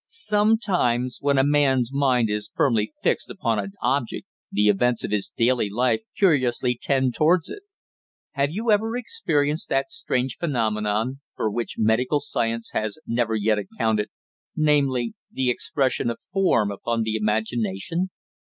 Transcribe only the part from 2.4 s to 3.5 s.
firmly fixed